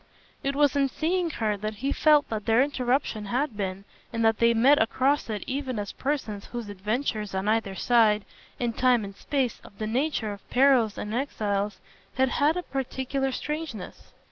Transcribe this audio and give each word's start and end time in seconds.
It 0.43 0.55
was 0.55 0.75
in 0.75 0.89
seeing 0.89 1.29
her 1.29 1.55
that 1.57 1.75
he 1.75 1.91
felt 1.91 2.25
what 2.27 2.47
their 2.47 2.63
interruption 2.63 3.25
had 3.25 3.55
been, 3.55 3.85
and 4.11 4.25
that 4.25 4.39
they 4.39 4.55
met 4.55 4.81
across 4.81 5.29
it 5.29 5.43
even 5.45 5.77
as 5.77 5.91
persons 5.91 6.45
whose 6.47 6.69
adventures, 6.69 7.35
on 7.35 7.47
either 7.47 7.75
side, 7.75 8.25
in 8.57 8.73
time 8.73 9.03
and 9.05 9.15
space, 9.15 9.61
of 9.63 9.77
the 9.77 9.85
nature 9.85 10.33
of 10.33 10.49
perils 10.49 10.97
and 10.97 11.13
exiles, 11.13 11.79
had 12.15 12.29
had 12.29 12.57
a 12.57 12.63
peculiar 12.63 13.31
strangeness. 13.31 14.11